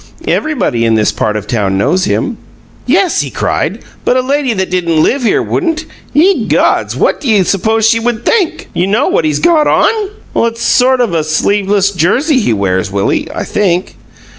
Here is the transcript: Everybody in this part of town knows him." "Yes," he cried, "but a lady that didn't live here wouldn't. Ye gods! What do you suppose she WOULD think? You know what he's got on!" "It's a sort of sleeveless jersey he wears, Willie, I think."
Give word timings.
Everybody 0.27 0.83
in 0.83 0.95
this 0.95 1.11
part 1.11 1.35
of 1.37 1.45
town 1.45 1.77
knows 1.77 2.05
him." 2.05 2.37
"Yes," 2.87 3.21
he 3.21 3.29
cried, 3.29 3.83
"but 4.03 4.17
a 4.17 4.21
lady 4.21 4.51
that 4.51 4.71
didn't 4.71 5.03
live 5.03 5.21
here 5.21 5.43
wouldn't. 5.43 5.85
Ye 6.11 6.47
gods! 6.47 6.95
What 6.95 7.21
do 7.21 7.29
you 7.29 7.43
suppose 7.43 7.87
she 7.87 7.99
WOULD 7.99 8.25
think? 8.25 8.69
You 8.73 8.87
know 8.87 9.09
what 9.09 9.25
he's 9.25 9.37
got 9.37 9.67
on!" 9.67 9.91
"It's 10.47 10.59
a 10.61 10.63
sort 10.63 11.01
of 11.01 11.23
sleeveless 11.27 11.91
jersey 11.91 12.39
he 12.39 12.51
wears, 12.51 12.89
Willie, 12.91 13.27
I 13.31 13.43
think." 13.43 13.95